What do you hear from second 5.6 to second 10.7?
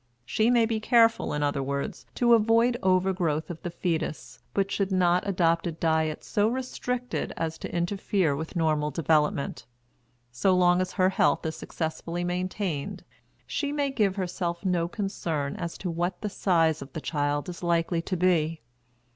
a diet so restricted as to interfere with normal development. So